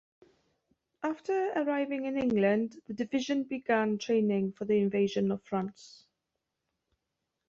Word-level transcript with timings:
After 1.03 1.51
arriving 1.51 2.05
in 2.05 2.17
England, 2.17 2.81
the 2.87 2.93
division 2.95 3.43
began 3.43 3.99
training 3.99 4.53
for 4.53 4.65
the 4.65 4.79
invasion 4.79 5.31
of 5.31 5.43
France. 5.43 6.07